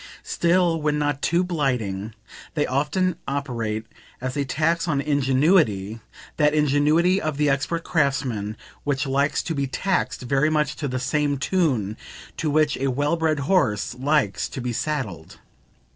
[0.23, 2.15] Still, when not too blighting,
[2.55, 3.85] they often operate
[4.19, 5.99] as a tax on ingenuity
[6.37, 10.97] that ingenuity of the expert craftsman which likes to be taxed very much to the
[10.97, 11.97] same tune
[12.37, 15.37] to which a well bred horse likes to be saddled.